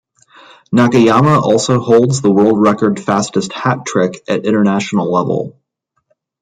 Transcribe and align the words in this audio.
Nakayama 0.73 1.39
also 1.39 1.79
holds 1.79 2.23
the 2.23 2.31
world 2.31 2.59
record 2.59 2.99
fastest 2.99 3.53
hat-trick 3.53 4.23
at 4.27 4.47
international 4.47 5.11
level. 5.11 5.55